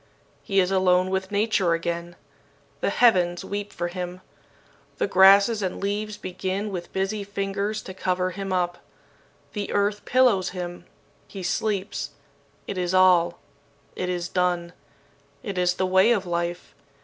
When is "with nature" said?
1.11-1.73